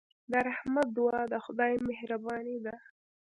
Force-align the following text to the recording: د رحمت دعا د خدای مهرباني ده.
د 0.31 0.33
رحمت 0.47 0.87
دعا 0.97 1.21
د 1.33 1.35
خدای 1.45 1.73
مهرباني 1.87 2.57
ده. 2.65 2.75